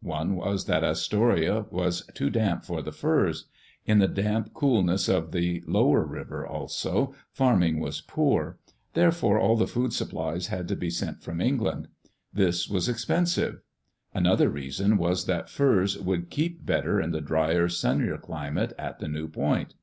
[0.00, 3.48] One was that Astoria was too damp for the furs.
[3.84, 8.56] In the damp coolness of the lower river, also, farming was poor;
[8.94, 11.88] therefore all the food supplies had to be sent from England.
[12.32, 13.60] This was expensive.
[14.14, 19.08] Another reason was that furs would keep better in the drier, sunnier climate at the
[19.08, 19.74] new point.